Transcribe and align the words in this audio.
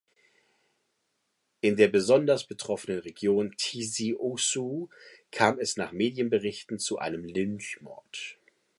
In 1.59 1.75
der 1.75 1.87
besonders 1.87 2.47
betroffenen 2.47 3.01
Region 3.01 3.51
Tizi 3.55 4.15
Ouzou 4.19 4.89
kam 5.29 5.59
es 5.59 5.77
nach 5.77 5.91
Medienberichten 5.91 6.79
zu 6.79 6.97
einem 6.97 7.23
Lynchmord. 7.23 8.39